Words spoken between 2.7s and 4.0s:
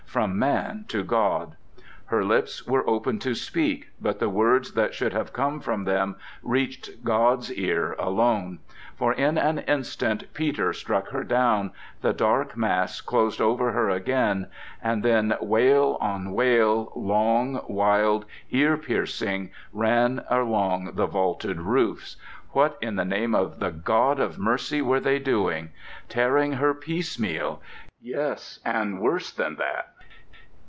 open to speak;